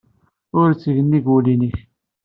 [0.59, 1.75] Ur t-tteg nnig wul-nnek.